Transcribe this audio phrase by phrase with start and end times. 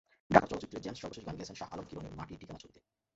[0.31, 2.79] ঢাকার চলচ্চিত্রে জেমস সর্বশেষ গান গেয়েছেন শাহ আলম কিরণের মাটির ঠিকানা ছবিতে।